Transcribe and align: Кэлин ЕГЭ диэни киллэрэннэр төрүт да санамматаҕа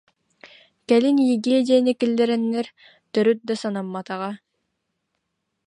Кэлин 0.87 1.17
ЕГЭ 1.33 1.57
диэни 1.67 1.93
киллэрэннэр 1.99 2.67
төрүт 3.13 3.39
да 3.47 3.53
санамматаҕа 3.61 4.31